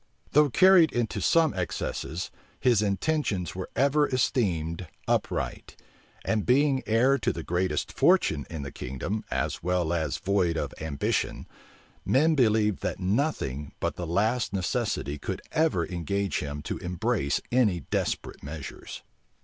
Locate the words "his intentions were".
2.59-3.69